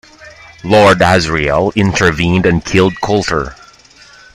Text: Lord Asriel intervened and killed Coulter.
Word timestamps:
Lord 0.63 0.97
Asriel 0.97 1.75
intervened 1.75 2.47
and 2.47 2.65
killed 2.65 2.99
Coulter. 3.01 3.55